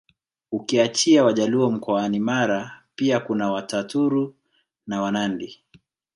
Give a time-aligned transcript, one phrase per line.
[0.51, 4.35] Ukiachia Wajaluo mkoani Mara pia kuna Wataturu
[4.87, 5.63] na Wanandi